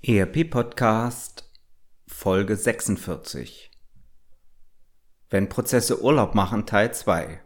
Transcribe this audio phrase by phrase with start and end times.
[0.00, 1.50] ERP Podcast
[2.06, 3.68] Folge 46
[5.28, 7.40] Wenn Prozesse Urlaub machen Teil 2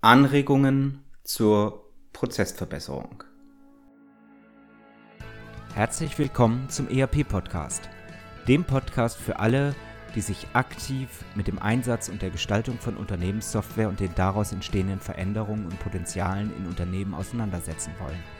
[0.00, 3.24] Anregungen zur Prozessverbesserung.
[5.74, 7.90] Herzlich willkommen zum ERP Podcast,
[8.48, 9.74] dem Podcast für alle,
[10.14, 15.00] die sich aktiv mit dem Einsatz und der Gestaltung von Unternehmenssoftware und den daraus entstehenden
[15.00, 18.24] Veränderungen und Potenzialen in Unternehmen auseinandersetzen wollen–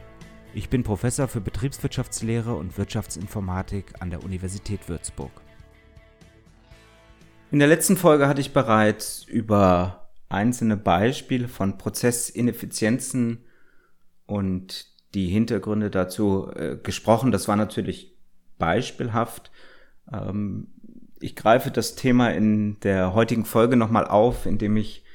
[0.53, 5.31] Ich bin Professor für Betriebswirtschaftslehre und Wirtschaftsinformatik an der Universität Würzburg.
[7.51, 13.45] In der letzten Folge hatte ich bereits über einzelne Beispiele von Prozessineffizienzen
[14.25, 17.31] und die Hintergründe dazu äh, gesprochen.
[17.31, 18.17] Das war natürlich
[18.57, 19.51] beispielhaft.
[20.11, 20.67] Ähm,
[21.21, 25.05] ich greife das Thema in der heutigen Folge nochmal auf, indem ich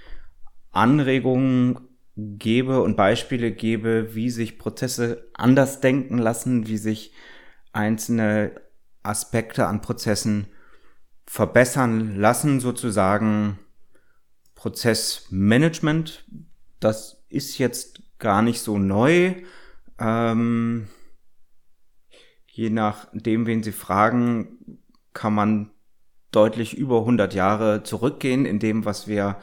[0.70, 1.85] Anregungen
[2.16, 7.12] gebe und Beispiele gebe, wie sich Prozesse anders denken lassen, wie sich
[7.72, 8.60] einzelne
[9.02, 10.46] Aspekte an Prozessen
[11.26, 13.58] verbessern lassen, sozusagen
[14.54, 16.24] Prozessmanagement.
[16.80, 19.34] Das ist jetzt gar nicht so neu.
[19.98, 20.88] Ähm,
[22.46, 24.78] je nachdem, wen Sie fragen,
[25.12, 25.70] kann man
[26.30, 29.38] deutlich über 100 Jahre zurückgehen in dem, was wir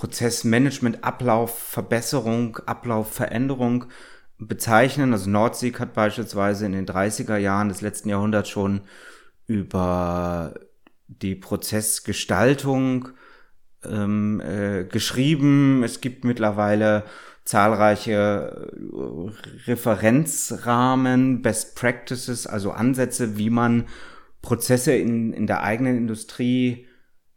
[0.00, 3.84] Prozessmanagement, Ablaufverbesserung, Ablaufveränderung
[4.38, 5.12] bezeichnen.
[5.12, 8.80] Also Nordsee hat beispielsweise in den 30er Jahren des letzten Jahrhunderts schon
[9.46, 10.54] über
[11.06, 13.10] die Prozessgestaltung
[13.84, 15.82] ähm, äh, geschrieben.
[15.84, 17.04] Es gibt mittlerweile
[17.44, 23.84] zahlreiche äh, Referenzrahmen, Best Practices, also Ansätze, wie man
[24.40, 26.86] Prozesse in, in der eigenen Industrie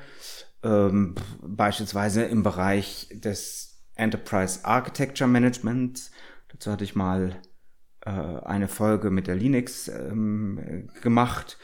[0.63, 1.13] ähm,
[1.43, 6.09] beispielsweise im Bereich des Enterprise Architecture Managements.
[6.47, 7.39] Dazu hatte ich mal
[8.03, 11.59] äh, eine Folge mit der Linux ähm, gemacht.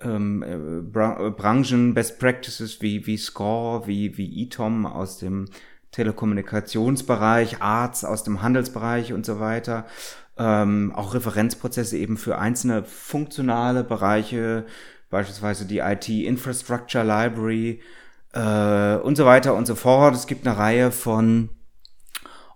[0.00, 5.50] Ähm, äh, Bra Branchen Best Practices wie, wie Score, wie, wie ETOM aus dem
[5.92, 9.86] Telekommunikationsbereich, Arts aus dem Handelsbereich und so weiter.
[10.36, 14.66] Ähm, auch Referenzprozesse eben für einzelne funktionale Bereiche,
[15.10, 17.80] beispielsweise die IT Infrastructure Library
[18.32, 20.14] äh, und so weiter und so fort.
[20.14, 21.50] Es gibt eine Reihe von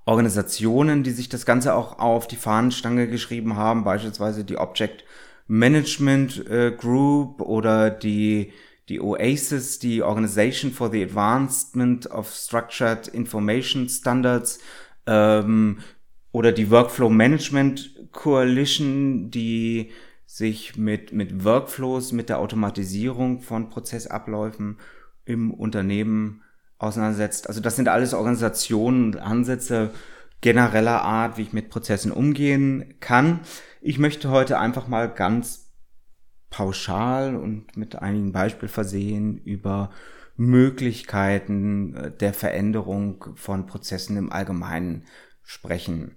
[0.06, 5.04] Organisationen, die sich das Ganze auch auf die Fahnenstange geschrieben haben, beispielsweise die Object
[5.48, 8.52] Management äh, Group oder die
[8.88, 14.60] die OASIS, die Organization for the Advancement of Structured Information Standards
[15.06, 15.78] ähm,
[16.32, 19.90] oder die Workflow Management Coalition, die
[20.26, 24.78] sich mit, mit Workflows, mit der Automatisierung von Prozessabläufen
[25.24, 26.42] im Unternehmen
[26.78, 27.48] auseinandersetzt.
[27.48, 29.90] Also das sind alles Organisationen und Ansätze
[30.40, 33.40] genereller Art, wie ich mit Prozessen umgehen kann.
[33.80, 35.65] Ich möchte heute einfach mal ganz
[36.56, 39.90] pauschal und mit einigen Beispielen versehen über
[40.36, 45.04] Möglichkeiten äh, der Veränderung von Prozessen im Allgemeinen
[45.42, 46.16] sprechen.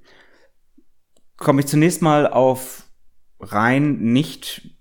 [1.35, 2.88] Komme ich zunächst mal auf
[3.41, 4.77] rein nicht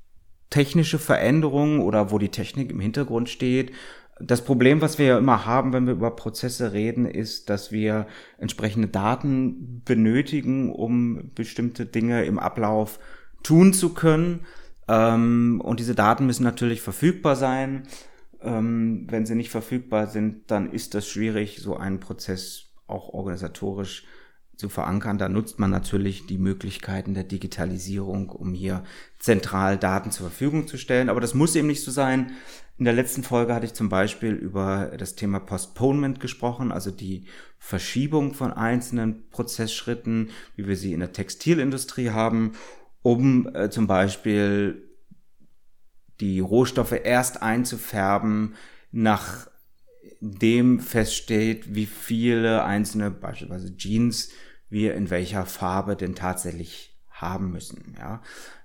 [0.49, 3.73] technische Veränderungen oder wo die Technik im Hintergrund steht.
[4.21, 8.07] Das Problem, was wir ja immer haben, wenn wir über Prozesse reden, ist, dass wir
[8.39, 13.01] entsprechende Daten benötigen, um bestimmte Dinge im Ablauf
[13.43, 14.47] tun zu können.
[14.89, 17.85] Ähm, und diese Daten müssen natürlich verfügbar sein.
[18.41, 24.05] Ähm, wenn sie nicht verfügbar sind, dann ist das schwierig, so einen Prozess auch organisatorisch
[24.57, 25.19] zu verankern.
[25.19, 28.83] Da nutzt man natürlich die Möglichkeiten der Digitalisierung, um hier
[29.19, 31.09] zentral Daten zur Verfügung zu stellen.
[31.09, 32.33] Aber das muss eben nicht so sein.
[32.77, 37.25] In der letzten Folge hatte ich zum Beispiel über das Thema Postponement gesprochen, also die
[37.59, 42.53] Verschiebung von einzelnen Prozessschritten, wie wir sie in der Textilindustrie haben
[43.03, 44.89] um äh, zum Beispiel
[46.21, 48.55] die Rohstoffe erst einzufärben,
[48.91, 54.31] nachdem feststeht, wie viele einzelne, beispielsweise Jeans,
[54.69, 57.97] wir in welcher Farbe denn tatsächlich haben müssen.
[57.99, 58.23] Ja.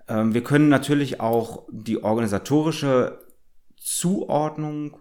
[0.08, 3.20] Ähm, wir können natürlich auch die organisatorische
[3.78, 4.98] Zuordnung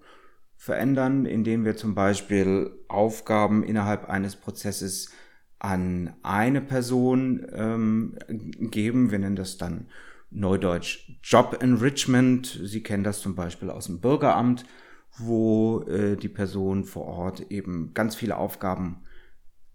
[0.56, 5.10] verändern, indem wir zum Beispiel Aufgaben innerhalb eines Prozesses
[5.62, 8.18] an eine Person ähm,
[8.58, 9.12] geben.
[9.12, 9.86] Wir nennen das dann
[10.30, 12.60] Neudeutsch Job Enrichment.
[12.64, 14.64] Sie kennen das zum Beispiel aus dem Bürgeramt,
[15.18, 19.04] wo äh, die Person vor Ort eben ganz viele Aufgaben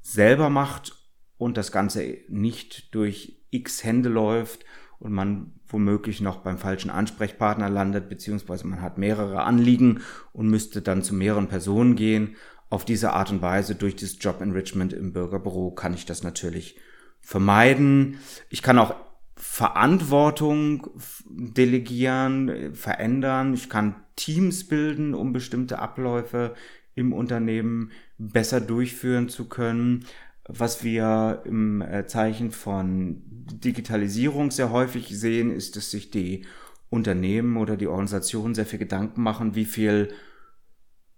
[0.02, 0.92] selber macht
[1.38, 4.66] und das Ganze nicht durch x Hände läuft
[5.00, 10.02] und man womöglich noch beim falschen Ansprechpartner landet, beziehungsweise man hat mehrere Anliegen
[10.34, 12.36] und müsste dann zu mehreren Personen gehen.
[12.70, 16.78] Auf diese Art und Weise durch das Job Enrichment im Bürgerbüro kann ich das natürlich
[17.22, 18.20] vermeiden.
[18.50, 18.96] Ich kann auch
[19.36, 20.88] Verantwortung
[21.30, 23.54] delegieren, verändern.
[23.54, 26.56] Ich kann Teams bilden, um bestimmte Abläufe
[26.96, 30.06] im Unternehmen besser durchführen zu können.
[30.50, 36.46] Was wir im äh, Zeichen von Digitalisierung sehr häufig sehen, ist, dass sich die
[36.90, 40.10] Unternehmen oder die Organisationen sehr viel Gedanken machen, wie viel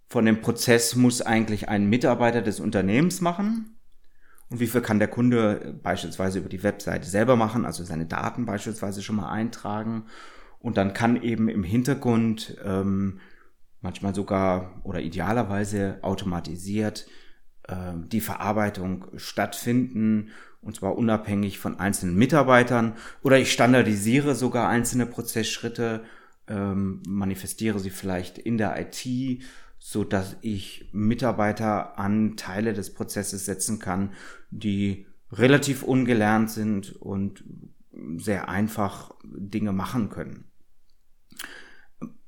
[0.10, 3.76] von dem Prozess muss eigentlich ein Mitarbeiter des Unternehmens machen.
[4.50, 8.48] Und wie viel kann der Kunde beispielsweise über die Webseite selber machen, also seine Daten
[8.48, 10.06] beispielsweise schon mal eintragen.
[10.58, 13.20] Und dann kann eben im Hintergrund ähm,
[13.82, 17.06] manchmal sogar oder idealerweise automatisiert
[17.68, 20.32] äh, die Verarbeitung stattfinden.
[20.62, 22.96] Und zwar unabhängig von einzelnen Mitarbeitern.
[23.22, 26.04] Oder ich standardisiere sogar einzelne Prozessschritte,
[26.48, 29.44] ähm, manifestiere sie vielleicht in der IT
[29.80, 34.12] so dass ich Mitarbeiter an Teile des Prozesses setzen kann,
[34.52, 37.44] die relativ ungelernt sind und
[38.18, 40.46] sehr einfach Dinge machen können.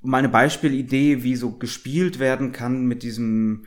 [0.02, 3.66] Meine Beispielidee, wie so gespielt werden kann mit diesem,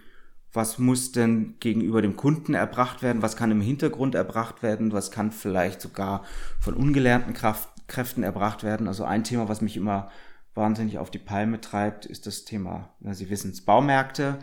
[0.52, 5.10] was muss denn gegenüber dem Kunden erbracht werden, was kann im Hintergrund erbracht werden, was
[5.10, 6.24] kann vielleicht sogar
[6.58, 8.88] von ungelernten Kraft, Kräften erbracht werden.
[8.88, 10.10] Also ein Thema, was mich immer
[10.54, 14.38] wahnsinnig auf die Palme treibt, ist das Thema, na, Sie wissen es, Baumärkte.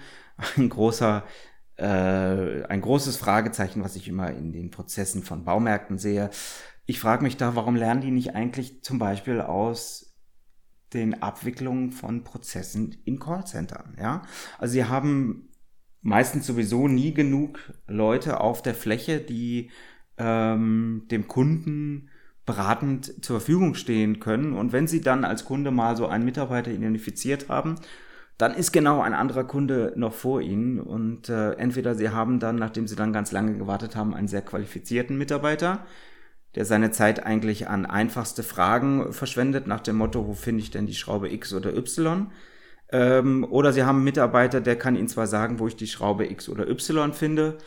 [0.58, 1.24] Ein großer,
[1.78, 6.30] äh, ein großes Fragezeichen, was ich immer in den Prozessen von Baumärkten sehe.
[6.86, 10.16] Ich frage mich da, warum lernen die nicht eigentlich zum Beispiel aus
[10.94, 14.24] den Abwicklungen von Prozessen in Callcentern, ja?
[14.58, 15.50] Also sie haben
[16.02, 19.72] meistens sowieso nie genug Leute auf der Fläche, die
[20.18, 22.10] ähm, dem Kunden
[22.52, 24.54] beratend zur Verfügung stehen können.
[24.54, 27.76] Und wenn Sie dann als Kunde mal so einen Mitarbeiter identifiziert haben,
[28.38, 30.82] dann ist genau ein anderer Kunde noch vor Ihnen.
[30.82, 34.42] Und äh, entweder Sie haben dann, nachdem Sie dann ganz lange gewartet haben, einen sehr
[34.42, 35.86] qualifizierten Mitarbeiter,
[36.56, 40.88] der seine Zeit eigentlich an einfachste Fragen verschwendet, nach dem Motto, wo finde ich denn
[40.88, 42.32] die Schraube X oder Y?
[42.92, 46.30] Ähm, oder Sie haben einen Mitarbeiter, der kann Ihnen zwar sagen, wo ich die Schraube
[46.30, 47.60] X oder Y finde,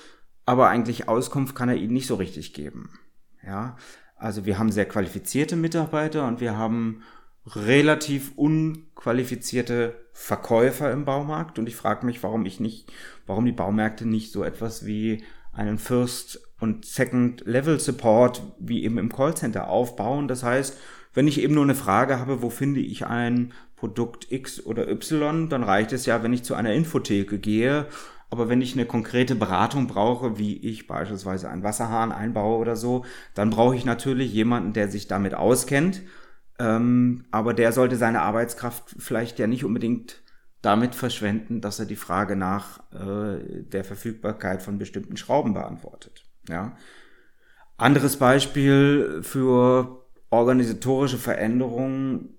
[0.44, 2.90] aber eigentlich Auskunft kann er Ihnen nicht so richtig geben.
[3.46, 3.76] Ja,
[4.25, 7.03] also wir haben sehr qualifizierte Mitarbeiter und wir haben
[7.47, 12.91] relativ unqualifizierte Verkäufer im Baumarkt und ich frage mich, warum ich nicht,
[13.26, 15.23] warum die Baumärkte nicht so etwas wie
[15.53, 20.27] einen First und Second Level Support wie eben im Callcenter aufbauen.
[20.27, 20.79] Das heißt,
[21.12, 25.50] wenn ich eben nur eine Frage habe, wo finde ich ein Produkt X oder Y,
[25.50, 27.88] dann reicht es ja, wenn ich zu einer Infotheke gehe
[28.34, 33.04] aber wenn ich eine konkrete Beratung brauche, wie ich beispielsweise einen Wasserhahn einbaue oder so,
[33.34, 36.02] dann brauche ich natürlich jemanden, der sich damit auskennt.
[36.58, 40.22] Ähm, aber der sollte seine Arbeitskraft vielleicht ja nicht unbedingt
[40.62, 46.25] damit verschwenden, dass er die Frage nach äh, der Verfügbarkeit von bestimmten Schrauben beantwortet.
[46.48, 46.76] Ja.
[47.76, 52.34] Anderes Beispiel für organisatorische Veränderungen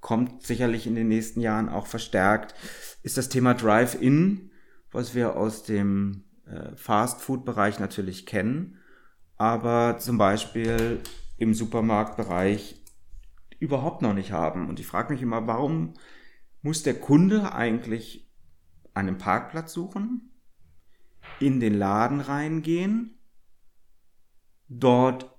[0.00, 2.54] kommt sicherlich in den nächsten Jahren auch verstärkt,
[3.02, 4.49] ist das Thema Drive-In
[4.92, 8.78] was wir aus dem äh, Fast-Food-Bereich natürlich kennen,
[9.36, 11.00] aber zum Beispiel
[11.36, 12.82] im Supermarktbereich
[13.58, 14.68] überhaupt noch nicht haben.
[14.68, 15.94] Und ich frage mich immer, warum
[16.62, 18.30] muss der Kunde eigentlich
[18.94, 20.30] einen Parkplatz suchen,
[21.38, 23.18] in den Laden reingehen,
[24.68, 25.34] dort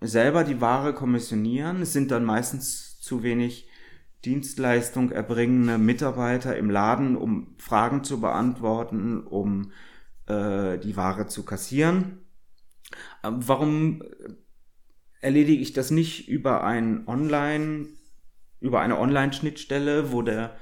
[0.00, 1.82] selber die Ware kommissionieren.
[1.82, 3.68] Es sind dann meistens zu wenig
[4.24, 9.72] Dienstleistung erbringende Mitarbeiter im Laden, um Fragen zu beantworten, um
[10.26, 12.18] äh, die Ware zu kassieren.
[13.22, 14.02] Äh, warum
[15.20, 17.86] erledige ich das nicht über ein Online,
[18.60, 20.56] über eine Online-Schnittstelle, wo der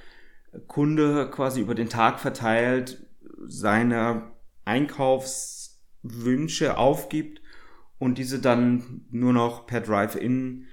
[0.66, 3.06] Kunde quasi über den Tag verteilt
[3.46, 4.32] seine
[4.64, 7.40] Einkaufswünsche aufgibt
[7.98, 10.66] und diese dann nur noch per Drive-In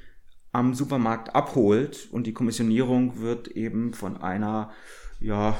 [0.54, 4.72] am Supermarkt abholt und die Kommissionierung wird eben von einer,
[5.20, 5.58] ja,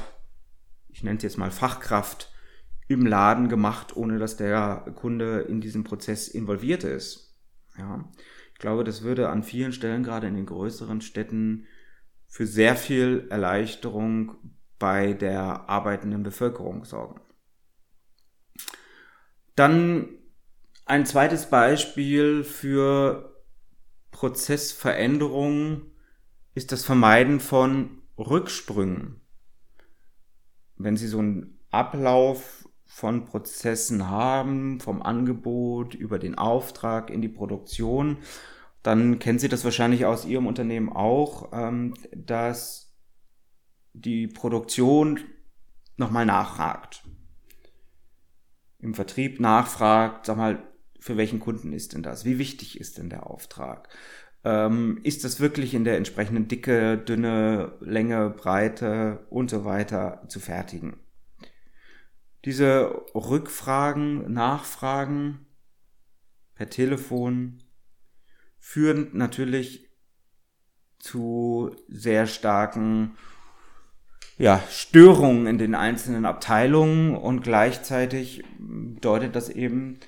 [0.88, 2.32] ich nenne es jetzt mal Fachkraft
[2.86, 7.36] im Laden gemacht, ohne dass der Kunde in diesem Prozess involviert ist.
[7.76, 8.08] Ja,
[8.52, 11.66] ich glaube, das würde an vielen Stellen, gerade in den größeren Städten,
[12.28, 14.36] für sehr viel Erleichterung
[14.78, 17.20] bei der arbeitenden Bevölkerung sorgen.
[19.56, 20.08] Dann
[20.84, 23.33] ein zweites Beispiel für
[24.14, 25.90] Prozessveränderungen
[26.54, 29.20] ist das Vermeiden von Rücksprüngen.
[30.76, 37.28] Wenn Sie so einen Ablauf von Prozessen haben, vom Angebot über den Auftrag in die
[37.28, 38.18] Produktion,
[38.84, 42.94] dann kennen Sie das wahrscheinlich aus Ihrem Unternehmen auch, ähm, dass
[43.94, 45.18] die Produktion
[45.96, 47.02] nochmal nachfragt.
[48.78, 50.73] Im Vertrieb nachfragt, sag mal,
[51.04, 52.24] für welchen Kunden ist denn das?
[52.24, 53.90] Wie wichtig ist denn der Auftrag?
[54.42, 60.40] Ähm, ist das wirklich in der entsprechenden Dicke, Dünne, Länge, Breite und so weiter zu
[60.40, 60.96] fertigen?
[62.46, 65.44] Diese Rückfragen, Nachfragen
[66.54, 67.58] per Telefon
[68.58, 69.90] führen natürlich
[70.98, 73.18] zu sehr starken
[74.38, 80.00] ja, Störungen in den einzelnen Abteilungen und gleichzeitig bedeutet das eben,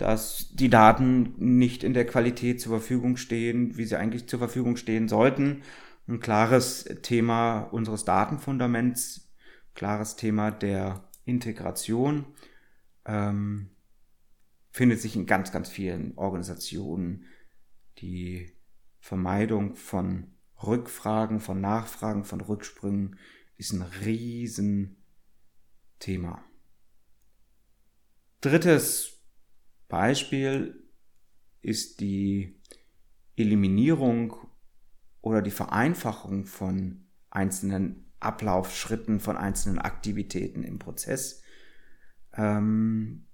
[0.00, 4.76] dass die Daten nicht in der Qualität zur Verfügung stehen, wie sie eigentlich zur Verfügung
[4.76, 5.62] stehen sollten.
[6.08, 9.30] Ein klares Thema unseres Datenfundaments,
[9.74, 12.24] klares Thema der Integration
[13.04, 13.70] ähm,
[14.70, 17.26] findet sich in ganz, ganz vielen Organisationen.
[17.98, 18.56] Die
[19.00, 20.28] Vermeidung von
[20.62, 23.18] Rückfragen, von Nachfragen, von Rücksprüngen
[23.58, 24.96] ist ein Riesenthema.
[28.40, 29.19] Drittes
[29.90, 30.82] Beispiel
[31.60, 32.58] ist die
[33.36, 34.34] Eliminierung
[35.20, 41.42] oder die Vereinfachung von einzelnen Ablaufschritten, von einzelnen Aktivitäten im Prozess.
[42.34, 43.26] Ähm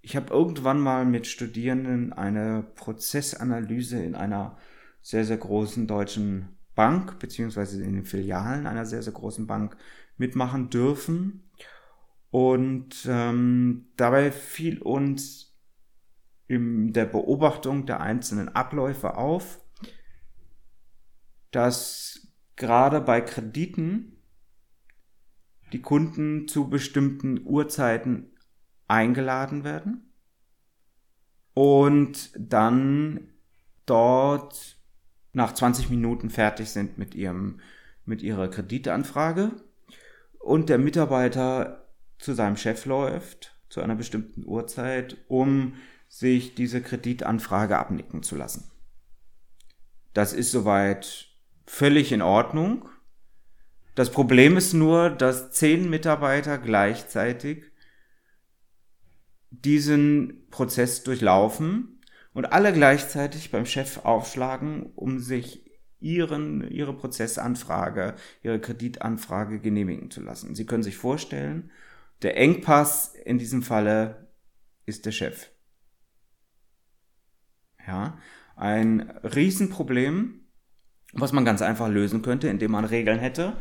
[0.00, 4.58] ich habe irgendwann mal mit Studierenden eine Prozessanalyse in einer
[5.00, 9.78] sehr, sehr großen deutschen Bank, beziehungsweise in den Filialen einer sehr, sehr großen Bank
[10.18, 11.50] mitmachen dürfen.
[12.34, 15.56] Und ähm, dabei fiel uns
[16.48, 19.60] in der Beobachtung der einzelnen Abläufe auf,
[21.52, 22.26] dass
[22.56, 24.16] gerade bei Krediten
[25.72, 28.32] die Kunden zu bestimmten Uhrzeiten
[28.88, 30.12] eingeladen werden
[31.52, 33.28] und dann
[33.86, 34.76] dort
[35.32, 37.60] nach 20 Minuten fertig sind mit ihrem
[38.04, 39.52] mit ihrer Kreditanfrage.
[40.40, 41.83] Und der Mitarbeiter
[42.18, 45.74] zu seinem Chef läuft, zu einer bestimmten Uhrzeit, um
[46.08, 48.70] sich diese Kreditanfrage abnicken zu lassen.
[50.12, 51.26] Das ist soweit
[51.66, 52.88] völlig in Ordnung.
[53.94, 57.64] Das Problem ist nur, dass zehn Mitarbeiter gleichzeitig
[59.50, 62.00] diesen Prozess durchlaufen
[62.32, 65.64] und alle gleichzeitig beim Chef aufschlagen, um sich
[66.00, 70.54] ihren, ihre Prozessanfrage, ihre Kreditanfrage genehmigen zu lassen.
[70.54, 71.70] Sie können sich vorstellen,
[72.24, 74.28] der Engpass in diesem Falle
[74.86, 75.50] ist der Chef.
[77.86, 78.18] Ja,
[78.56, 80.40] ein Riesenproblem,
[81.12, 83.56] was man ganz einfach lösen könnte, indem man Regeln hätte,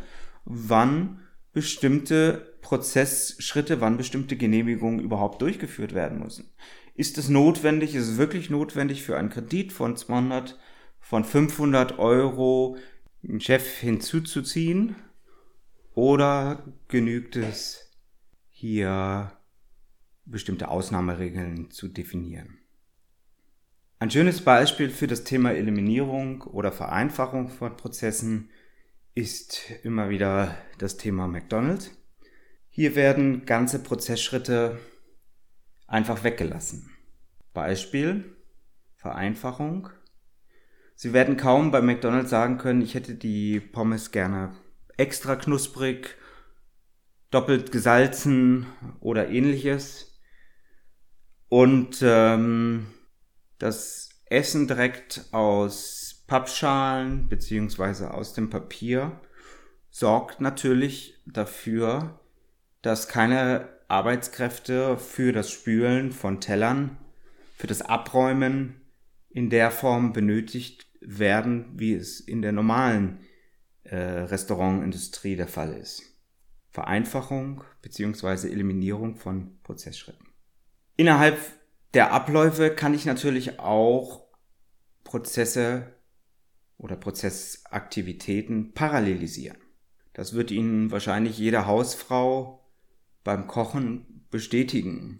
[0.46, 1.20] wann
[1.51, 6.50] bestimmte Prozessschritte, wann bestimmte Genehmigungen überhaupt durchgeführt werden müssen.
[6.96, 10.58] Ist es notwendig, ist es wirklich notwendig für einen Kredit von 200,
[11.00, 12.77] von 500 Euro
[13.27, 14.96] einen Chef hinzuzuziehen?
[15.96, 17.83] Oder genügt es
[18.63, 19.34] hier
[20.24, 22.60] bestimmte Ausnahmeregeln zu definieren.
[24.00, 28.50] Ein schönes Beispiel für das Thema Eliminierung oder Vereinfachung von Prozessen
[29.15, 31.91] ist immer wieder das Thema McDonald's.
[32.70, 34.79] Hier werden ganze Prozessschritte
[35.86, 36.89] einfach weggelassen.
[37.53, 38.38] Beispiel
[38.96, 39.89] Vereinfachung.
[40.96, 44.55] Sie werden kaum bei McDonald's sagen können, ich hätte die Pommes gerne
[44.96, 46.15] extra knusprig
[47.34, 48.68] doppelt gesalzen
[49.00, 50.20] oder ähnliches.
[51.50, 52.88] Und ähm,
[53.58, 59.20] das Essen direkt aus Pappschalen beziehungsweise aus dem Papier
[59.90, 62.20] sorgt natürlich dafür,
[62.82, 66.98] dass keine Arbeitskräfte für das Spülen von Tellern,
[67.56, 68.82] für das Abräumen
[69.30, 73.20] in der Form benötigt werden, wie es in der normalen
[73.84, 76.12] äh, Restaurantindustrie der Fall ist.
[76.74, 78.50] Vereinfachung bzw.
[78.50, 80.27] Eliminierung von Prozessschritten.
[80.98, 81.38] Innerhalb
[81.94, 84.25] der Abläufe kann ich natürlich auch
[85.03, 85.94] Prozesse
[86.77, 89.60] oder Prozessaktivitäten parallelisieren.
[90.13, 92.68] Das wird Ihnen wahrscheinlich jede Hausfrau
[93.24, 95.20] beim Kochen bestätigen.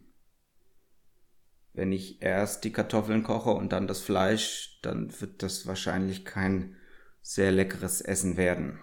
[1.74, 6.76] Wenn ich erst die Kartoffeln koche und dann das Fleisch, dann wird das wahrscheinlich kein
[7.22, 8.80] sehr leckeres Essen werden.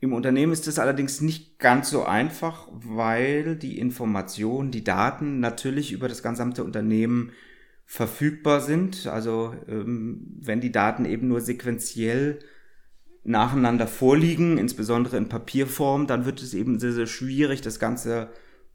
[0.00, 5.90] Im Unternehmen ist es allerdings nicht ganz so einfach, weil die Informationen, die Daten natürlich
[5.92, 7.32] über das gesamte Unternehmen
[7.84, 9.08] verfügbar sind.
[9.08, 12.38] Also ähm, wenn die Daten eben nur sequenziell
[13.24, 18.30] nacheinander vorliegen, insbesondere in Papierform, dann wird es eben sehr, sehr schwierig, das Ganze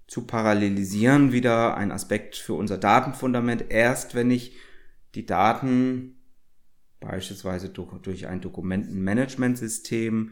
[0.07, 1.31] zu parallelisieren.
[1.31, 3.65] Wieder ein Aspekt für unser Datenfundament.
[3.69, 4.57] Erst wenn ich
[5.15, 6.17] die Daten
[6.99, 10.31] beispielsweise durch, durch ein Dokumentenmanagementsystem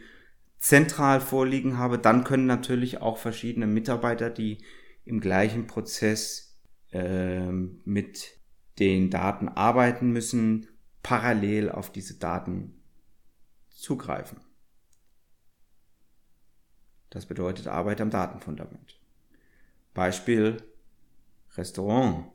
[0.61, 4.63] zentral vorliegen habe, dann können natürlich auch verschiedene Mitarbeiter, die
[5.03, 6.55] im gleichen Prozess
[6.91, 8.39] äh, mit
[8.77, 10.67] den Daten arbeiten müssen,
[11.01, 12.79] parallel auf diese Daten
[13.69, 14.39] zugreifen.
[17.09, 19.01] Das bedeutet Arbeit am Datenfundament.
[19.95, 20.63] Beispiel
[21.55, 22.31] Restaurant.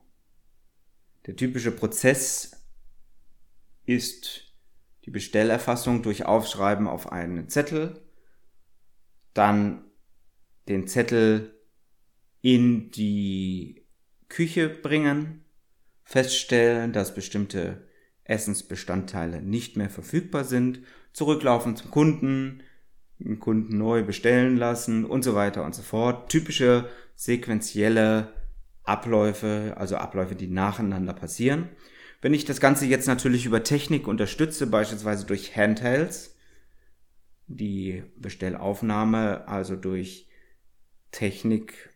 [1.27, 2.67] Der typische Prozess
[3.85, 4.53] ist
[5.05, 8.06] die Bestellerfassung durch Aufschreiben auf einen Zettel,
[9.37, 9.85] dann
[10.69, 11.55] den Zettel
[12.41, 13.87] in die
[14.29, 15.45] Küche bringen,
[16.05, 17.89] feststellen, dass bestimmte
[18.25, 20.81] Essensbestandteile nicht mehr verfügbar sind,
[21.13, 22.63] zurücklaufen zum Kunden,
[23.19, 26.31] den Kunden neu bestellen lassen und so weiter und so fort.
[26.31, 28.33] Typische sequentielle
[28.85, 31.69] Abläufe, also Abläufe, die nacheinander passieren.
[32.21, 36.36] Wenn ich das Ganze jetzt natürlich über Technik unterstütze, beispielsweise durch Handhelds,
[37.47, 40.29] die Bestellaufnahme also durch
[41.11, 41.95] Technik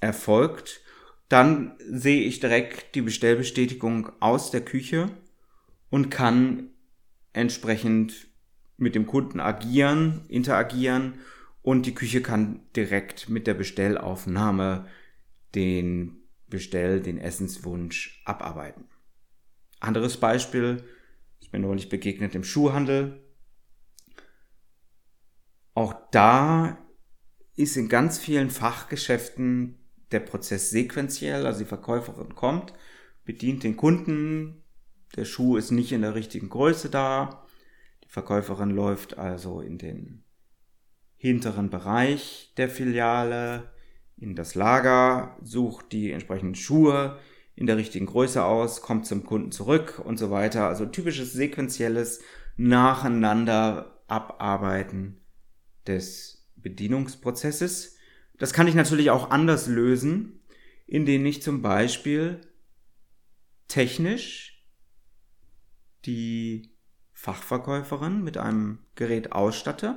[0.00, 0.80] erfolgt,
[1.28, 5.10] dann sehe ich direkt die Bestellbestätigung aus der Küche
[5.90, 6.70] und kann
[7.32, 8.28] entsprechend
[8.76, 11.20] mit dem Kunden agieren, interagieren
[11.62, 14.86] und die Küche kann direkt mit der Bestellaufnahme
[15.54, 18.84] den Bestell, den Essenswunsch abarbeiten.
[19.80, 20.84] Anderes Beispiel,
[21.40, 23.21] ist mir neulich begegnet im Schuhhandel.
[25.74, 26.78] Auch da
[27.56, 29.78] ist in ganz vielen Fachgeschäften
[30.10, 32.74] der Prozess sequenziell, also die Verkäuferin kommt,
[33.24, 34.62] bedient den Kunden,
[35.16, 37.46] der Schuh ist nicht in der richtigen Größe da,
[38.04, 40.24] die Verkäuferin läuft also in den
[41.16, 43.72] hinteren Bereich der Filiale,
[44.16, 47.18] in das Lager, sucht die entsprechenden Schuhe
[47.54, 50.68] in der richtigen Größe aus, kommt zum Kunden zurück und so weiter.
[50.68, 52.20] Also typisches sequenzielles
[52.56, 55.21] Nacheinander abarbeiten
[55.86, 57.96] des Bedienungsprozesses.
[58.38, 60.40] Das kann ich natürlich auch anders lösen,
[60.86, 62.40] indem ich zum Beispiel
[63.68, 64.64] technisch
[66.04, 66.70] die
[67.12, 69.96] Fachverkäuferin mit einem Gerät ausstatte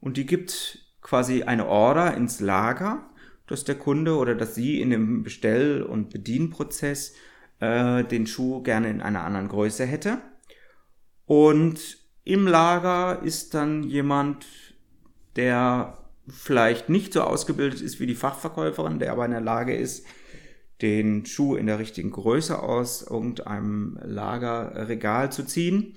[0.00, 3.08] und die gibt quasi eine Order ins Lager,
[3.46, 7.14] dass der Kunde oder dass sie in dem Bestell- und Bedienprozess
[7.60, 10.20] äh, den Schuh gerne in einer anderen Größe hätte.
[11.24, 14.46] Und im Lager ist dann jemand,
[15.36, 20.04] der vielleicht nicht so ausgebildet ist wie die Fachverkäuferin, der aber in der Lage ist,
[20.82, 25.94] den Schuh in der richtigen Größe aus irgendeinem Lagerregal zu ziehen.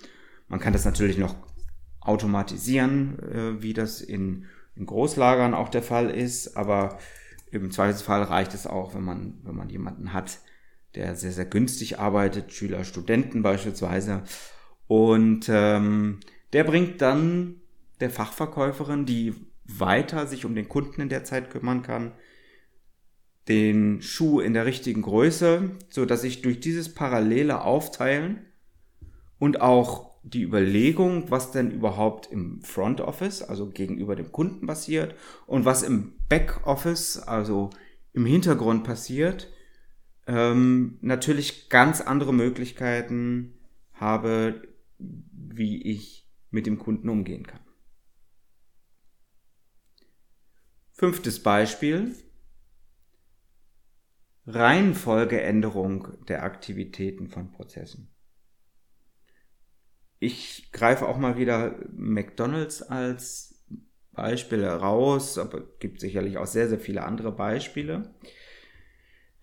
[0.47, 1.35] Man kann das natürlich noch
[1.99, 4.45] automatisieren, äh, wie das in,
[4.85, 6.99] Großlagern auch der Fall ist, aber
[7.51, 10.39] im Zweifelsfall reicht es auch, wenn man, wenn man jemanden hat,
[10.95, 14.23] der sehr, sehr günstig arbeitet, Schüler, Studenten beispielsweise.
[14.87, 16.21] Und ähm,
[16.53, 17.55] der bringt dann
[17.99, 19.33] der Fachverkäuferin, die
[19.65, 22.13] weiter sich um den Kunden in der Zeit kümmern kann,
[23.47, 28.45] den Schuh in der richtigen Größe, so dass ich durch dieses parallele Aufteilen
[29.39, 35.15] und auch die Überlegung, was denn überhaupt im Front Office, also gegenüber dem Kunden passiert
[35.47, 37.69] und was im Back Office, also
[38.13, 39.51] im Hintergrund passiert,
[40.27, 43.53] ähm, natürlich ganz andere Möglichkeiten
[43.93, 44.61] habe,
[44.97, 47.61] wie ich mit dem Kunden umgehen kann.
[50.99, 52.13] Fünftes Beispiel.
[54.45, 58.13] Reihenfolgeänderung der Aktivitäten von Prozessen.
[60.19, 63.63] Ich greife auch mal wieder McDonald's als
[64.11, 68.13] Beispiel heraus, aber es gibt sicherlich auch sehr, sehr viele andere Beispiele.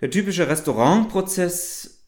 [0.02, 2.06] Der typische Restaurantprozess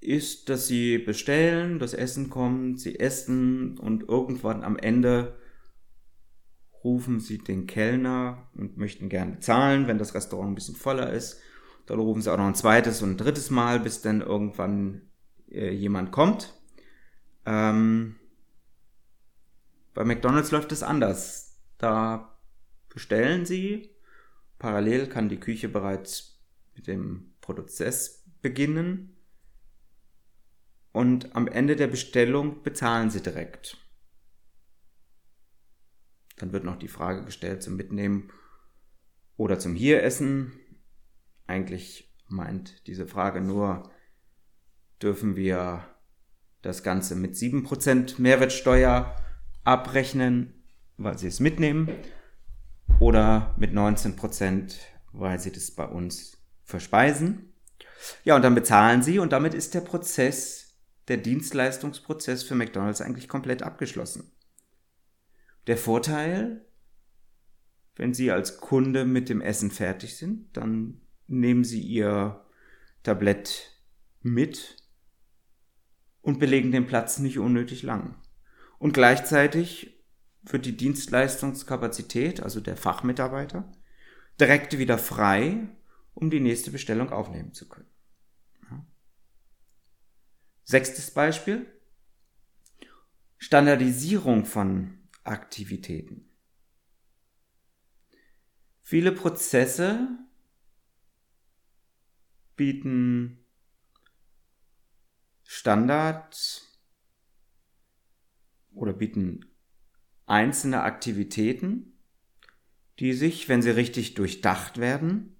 [0.00, 5.38] ist, dass Sie bestellen, das Essen kommt, Sie essen und irgendwann am Ende
[6.88, 11.38] rufen Sie den Kellner und möchten gerne bezahlen, wenn das Restaurant ein bisschen voller ist.
[11.84, 15.02] Dann rufen Sie auch noch ein zweites und ein drittes Mal, bis dann irgendwann
[15.50, 16.54] äh, jemand kommt.
[17.44, 18.16] Ähm,
[19.92, 21.58] bei McDonald's läuft es anders.
[21.76, 22.38] Da
[22.88, 23.90] bestellen Sie,
[24.58, 26.40] parallel kann die Küche bereits
[26.74, 29.14] mit dem Prozess beginnen
[30.92, 33.76] und am Ende der Bestellung bezahlen Sie direkt.
[36.38, 38.30] Dann wird noch die Frage gestellt zum Mitnehmen
[39.36, 40.52] oder zum Hieressen.
[41.46, 43.90] Eigentlich meint diese Frage nur,
[45.02, 45.84] dürfen wir
[46.62, 49.16] das Ganze mit 7% Mehrwertsteuer
[49.64, 50.64] abrechnen,
[50.96, 51.88] weil sie es mitnehmen,
[52.98, 54.74] oder mit 19%,
[55.12, 57.52] weil sie das bei uns verspeisen.
[58.24, 60.76] Ja, und dann bezahlen sie und damit ist der Prozess,
[61.08, 64.32] der Dienstleistungsprozess für McDonald's eigentlich komplett abgeschlossen.
[65.68, 66.64] Der Vorteil,
[67.94, 72.44] wenn Sie als Kunde mit dem Essen fertig sind, dann nehmen Sie Ihr
[73.02, 73.78] Tablett
[74.22, 74.82] mit
[76.22, 78.16] und belegen den Platz nicht unnötig lang.
[78.78, 80.02] Und gleichzeitig
[80.42, 83.70] wird die Dienstleistungskapazität, also der Fachmitarbeiter,
[84.40, 85.68] direkt wieder frei,
[86.14, 87.90] um die nächste Bestellung aufnehmen zu können.
[90.64, 91.66] Sechstes Beispiel.
[93.36, 94.97] Standardisierung von
[95.28, 96.28] Aktivitäten.
[98.82, 100.08] Viele Prozesse
[102.56, 103.44] bieten
[105.44, 106.62] Standard
[108.72, 109.44] oder bieten
[110.26, 111.98] einzelne Aktivitäten,
[112.98, 115.36] die sich, wenn sie richtig durchdacht werden,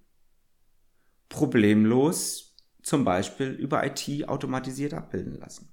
[1.27, 5.71] problemlos zum Beispiel über IT automatisiert abbilden lassen.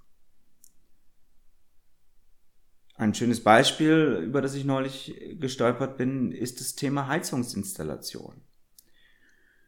[2.98, 8.40] Ein schönes Beispiel, über das ich neulich gestolpert bin, ist das Thema Heizungsinstallation.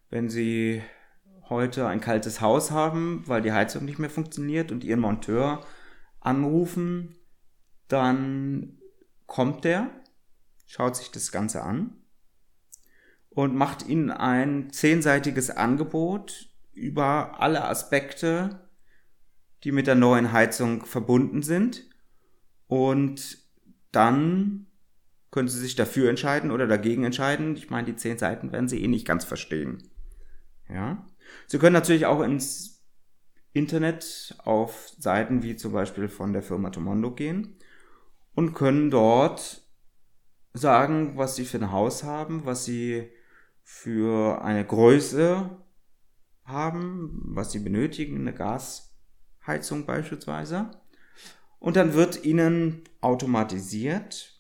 [0.08, 0.82] Wenn Sie
[1.50, 5.64] heute ein kaltes Haus haben, weil die Heizung nicht mehr funktioniert und Ihren Monteur
[6.20, 7.16] anrufen,
[7.88, 8.78] dann
[9.26, 9.90] kommt der,
[10.66, 11.96] schaut sich das Ganze an
[13.28, 18.68] und macht Ihnen ein zehnseitiges Angebot über alle Aspekte,
[19.64, 21.88] die mit der neuen Heizung verbunden sind.
[22.68, 23.38] Und
[23.90, 24.66] dann
[25.31, 27.57] können Sie sich dafür entscheiden oder dagegen entscheiden.
[27.57, 29.90] Ich meine, die zehn Seiten werden Sie eh nicht ganz verstehen.
[30.68, 31.07] Ja.
[31.46, 32.85] Sie können natürlich auch ins
[33.52, 37.57] Internet auf Seiten wie zum Beispiel von der Firma Tomondo gehen
[38.35, 39.62] und können dort
[40.52, 43.11] sagen, was Sie für ein Haus haben, was Sie
[43.62, 45.50] für eine Größe
[46.44, 50.70] haben, was Sie benötigen, eine Gasheizung beispielsweise.
[51.59, 54.38] Und dann wird Ihnen automatisiert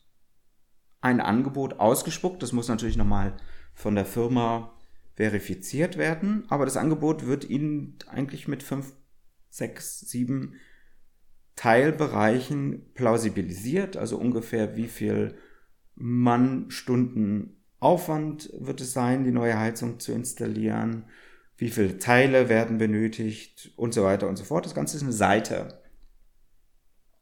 [1.00, 2.42] ein Angebot ausgespuckt.
[2.42, 3.36] Das muss natürlich nochmal
[3.74, 4.72] von der Firma
[5.14, 8.92] verifiziert werden, aber das Angebot wird Ihnen eigentlich mit fünf,
[9.50, 10.54] sechs, sieben
[11.56, 15.36] Teilbereichen plausibilisiert, also ungefähr wie viel
[15.96, 21.04] Mannstunden Aufwand wird es sein, die neue Heizung zu installieren,
[21.56, 24.66] wie viele Teile werden benötigt und so weiter und so fort.
[24.66, 25.77] Das Ganze ist eine Seite.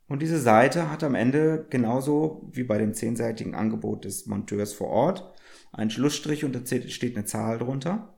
[0.09, 4.89] Und diese Seite hat am Ende genauso wie bei dem zehnseitigen Angebot des Monteurs vor
[4.89, 5.33] Ort
[5.73, 8.15] einen Schlussstrich und da steht eine Zahl drunter.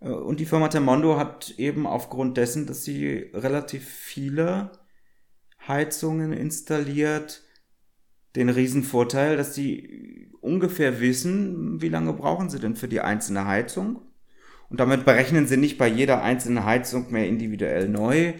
[0.00, 4.70] Äh, und die Firma Termondo hat eben aufgrund dessen, dass sie relativ viele
[5.66, 7.42] Heizungen installiert,
[8.36, 13.46] den riesen Vorteil, dass sie ungefähr wissen, wie lange brauchen sie denn für die einzelne
[13.46, 14.02] Heizung.
[14.68, 18.34] Und damit berechnen sie nicht bei jeder einzelnen Heizung mehr individuell neu,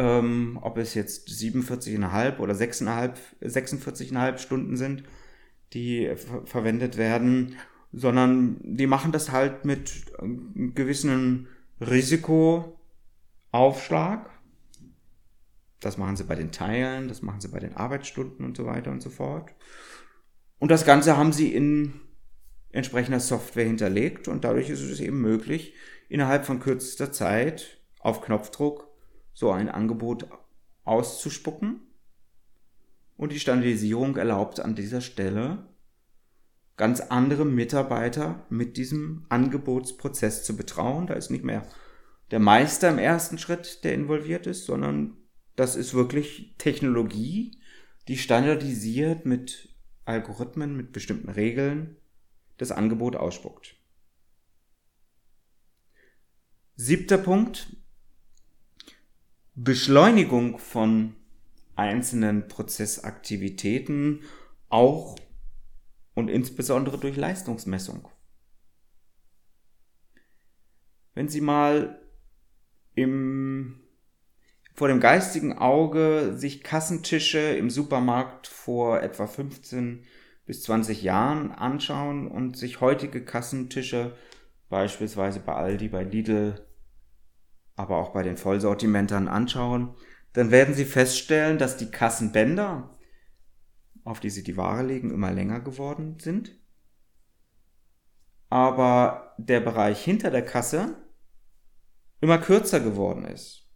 [0.00, 5.04] ähm, ob es jetzt 47,5 oder 6,5, 46,5 Stunden sind,
[5.74, 7.56] die ver verwendet werden,
[7.92, 11.48] sondern die machen das halt mit einem gewissen
[11.82, 14.30] Risikoaufschlag.
[15.80, 18.90] Das machen sie bei den Teilen, das machen sie bei den Arbeitsstunden und so weiter
[18.90, 19.54] und so fort.
[20.58, 22.00] Und das Ganze haben sie in
[22.72, 25.74] entsprechender Software hinterlegt und dadurch ist es eben möglich,
[26.08, 28.89] innerhalb von kürzester Zeit auf Knopfdruck
[29.32, 30.28] so ein Angebot
[30.84, 31.80] auszuspucken.
[33.16, 35.66] Und die Standardisierung erlaubt an dieser Stelle
[36.76, 41.06] ganz andere Mitarbeiter mit diesem Angebotsprozess zu betrauen.
[41.06, 41.66] Da ist nicht mehr
[42.30, 45.16] der Meister im ersten Schritt, der involviert ist, sondern
[45.56, 47.58] das ist wirklich Technologie,
[48.08, 49.68] die standardisiert mit
[50.06, 51.96] Algorithmen, mit bestimmten Regeln
[52.56, 53.76] das Angebot ausspuckt.
[56.76, 57.76] Siebter Punkt.
[59.54, 61.16] Beschleunigung von
[61.76, 64.22] einzelnen Prozessaktivitäten,
[64.68, 65.16] auch
[66.14, 68.08] und insbesondere durch Leistungsmessung.
[71.14, 72.00] Wenn Sie mal
[72.94, 73.80] im,
[74.74, 80.04] vor dem geistigen Auge sich Kassentische im Supermarkt vor etwa 15
[80.46, 84.16] bis 20 Jahren anschauen und sich heutige Kassentische
[84.68, 86.66] beispielsweise bei Aldi, bei Lidl,
[87.80, 89.94] aber auch bei den Vollsortimentern anschauen,
[90.32, 92.96] dann werden Sie feststellen, dass die Kassenbänder
[94.04, 96.58] auf die sie die Ware legen, immer länger geworden sind.
[98.48, 100.96] Aber der Bereich hinter der Kasse
[102.20, 103.68] immer kürzer geworden ist.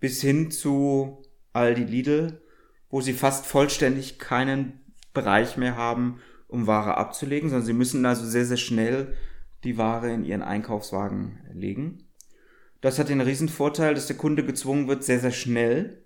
[0.00, 2.42] Bis hin zu Aldi Lidl,
[2.90, 8.26] wo sie fast vollständig keinen Bereich mehr haben, um Ware abzulegen, sondern sie müssen also
[8.26, 9.16] sehr, sehr schnell
[9.62, 12.03] die Ware in ihren Einkaufswagen legen.
[12.84, 16.04] Das hat den riesen Vorteil, dass der Kunde gezwungen wird, sehr, sehr schnell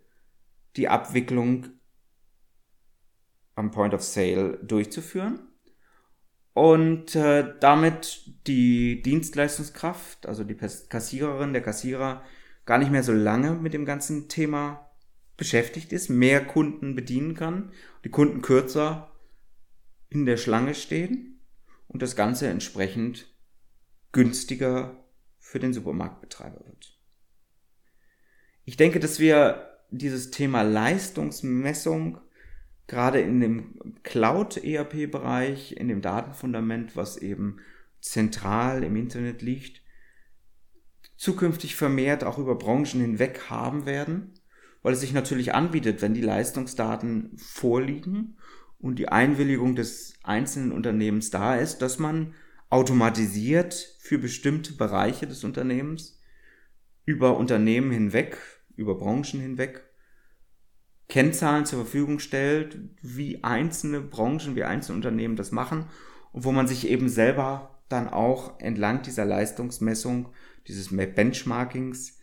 [0.76, 1.66] die Abwicklung
[3.56, 5.40] am Point of Sale durchzuführen.
[6.52, 12.22] Und äh, damit die Dienstleistungskraft, also die Kassiererin, der Kassierer,
[12.64, 14.88] gar nicht mehr so lange mit dem ganzen Thema
[15.36, 17.72] beschäftigt ist, mehr Kunden bedienen kann,
[18.04, 19.10] die Kunden kürzer
[20.10, 21.40] in der Schlange stehen
[21.88, 23.34] und das Ganze entsprechend
[24.12, 25.07] günstiger
[25.48, 26.98] für den Supermarktbetreiber wird.
[28.66, 32.20] Ich denke, dass wir dieses Thema Leistungsmessung
[32.86, 37.60] gerade in dem Cloud-ERP-Bereich, in dem Datenfundament, was eben
[38.00, 39.80] zentral im Internet liegt,
[41.16, 44.34] zukünftig vermehrt auch über Branchen hinweg haben werden,
[44.82, 48.36] weil es sich natürlich anbietet, wenn die Leistungsdaten vorliegen
[48.78, 52.34] und die Einwilligung des einzelnen Unternehmens da ist, dass man
[52.70, 56.20] automatisiert für bestimmte Bereiche des Unternehmens
[57.04, 58.38] über Unternehmen hinweg,
[58.76, 59.88] über Branchen hinweg
[61.08, 65.86] Kennzahlen zur Verfügung stellt, wie einzelne Branchen, wie einzelne Unternehmen das machen
[66.32, 70.28] und wo man sich eben selber dann auch entlang dieser Leistungsmessung,
[70.66, 72.18] dieses Benchmarkings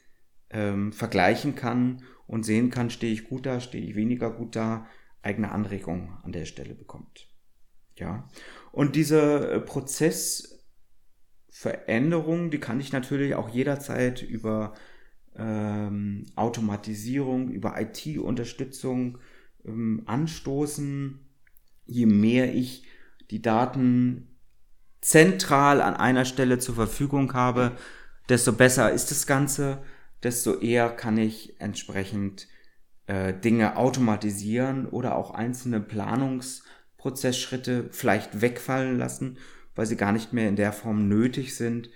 [0.51, 4.88] ähm, vergleichen kann und sehen kann, stehe ich gut da, stehe ich weniger gut da,
[5.23, 7.27] eigene Anregungen an der Stelle bekommt.
[7.97, 8.29] Ja.
[8.76, 14.74] Und diese äh, Prozessveränderung, die kann ich natürlich auch jederzeit über
[15.38, 19.20] ähm, Automatisierung, über IT-Unterstützung
[19.64, 21.26] ähm, anstoßen.
[21.86, 22.84] Je mehr ich
[23.32, 24.42] die Daten
[25.00, 27.78] zentral an einer Stelle zur Verfügung habe,
[28.28, 29.82] desto besser ist das Ganze,
[30.22, 32.50] desto eher kann ich entsprechend
[33.08, 35.80] äh, Dinge automatisieren oder auch einzelne
[37.06, 39.38] Planungsprozessschritte vielleicht wegfallen lassen,
[39.76, 41.89] weil sie gar nicht mehr in der Form nötig sind.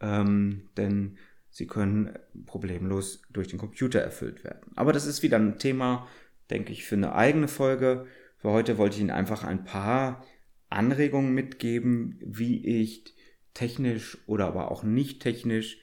[0.00, 1.16] Ähm, denn
[1.48, 4.72] Sie können problemlos durch den Computer erfüllt werden.
[4.74, 6.06] Aber das ist wieder ein Thema,
[6.50, 8.06] denke ich, für eine eigene Folge.
[8.36, 10.22] Für heute wollte ich Ihnen einfach ein paar
[10.68, 13.14] Anregungen mitgeben, wie ich
[13.54, 15.78] technisch oder aber auch nicht technisch